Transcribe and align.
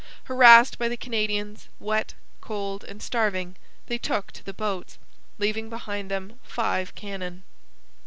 Harassed 0.23 0.79
by 0.79 0.87
the 0.87 0.97
Canadians, 0.97 1.67
wet, 1.79 2.15
cold, 2.41 2.83
and 2.83 3.03
starving, 3.03 3.55
they 3.85 3.99
took 3.99 4.31
to 4.31 4.43
the 4.43 4.51
boats, 4.51 4.97
leaving 5.37 5.69
behind 5.69 6.09
them 6.09 6.39
five 6.41 6.95
cannon. 6.95 7.43